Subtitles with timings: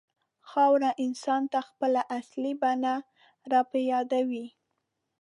[0.49, 2.93] خاوره انسان ته خپله اصلي بڼه
[3.51, 4.45] راپه یادوي.